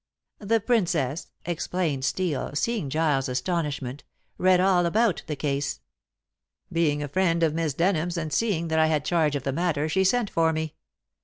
"The 0.39 0.59
Princess," 0.59 1.29
explained 1.45 2.05
Steel, 2.05 2.55
seeing 2.55 2.89
Giles' 2.89 3.29
astonishment, 3.29 4.03
"read 4.39 4.59
all 4.59 4.87
about 4.87 5.21
the 5.27 5.35
case. 5.35 5.79
Being 6.73 7.03
a 7.03 7.07
friend 7.07 7.43
of 7.43 7.53
Miss 7.53 7.75
Denham's 7.75 8.17
and 8.17 8.33
seeing 8.33 8.69
that 8.69 8.79
I 8.79 8.87
had 8.87 9.05
charge 9.05 9.35
of 9.35 9.43
the 9.43 9.53
matter, 9.53 9.87
she 9.87 10.03
sent 10.03 10.31
for 10.31 10.51
me. 10.53 10.73